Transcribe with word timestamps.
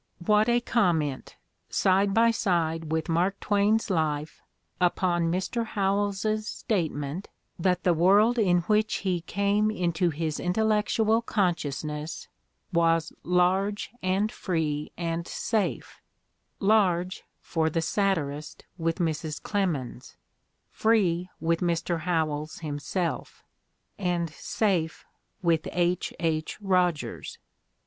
What 0.25 0.49
a 0.49 0.59
comment, 0.59 1.35
side 1.69 2.11
by 2.11 2.31
side 2.31 2.91
with 2.91 3.07
Mark 3.07 3.39
Twain's 3.39 3.91
life, 3.91 4.41
upon 4.79 5.31
Mr. 5.31 5.63
Howells's 5.63 6.47
statement 6.47 7.27
that 7.59 7.83
the 7.83 7.93
world 7.93 8.39
in 8.39 8.61
which 8.61 8.95
he 9.05 9.21
"came 9.21 9.69
into 9.69 10.09
his 10.09 10.39
intellectual 10.39 11.21
conscious 11.21 11.83
ness" 11.83 12.27
was 12.73 13.13
"large 13.21 13.91
and 14.01 14.31
free 14.31 14.91
and 14.97 15.27
safe"— 15.27 16.01
large, 16.77 17.23
for 17.39 17.69
the 17.69 17.79
satirist, 17.79 18.65
with 18.79 18.95
Mrs. 18.97 19.39
Clemens, 19.43 20.17
free 20.71 21.29
with 21.39 21.59
Mr. 21.59 21.99
Howells 21.99 22.61
himself, 22.61 23.43
and 23.99 24.31
safe 24.31 25.05
with 25.43 25.67
H. 25.71 26.11
H. 26.19 26.59
Rogers! 26.59 27.37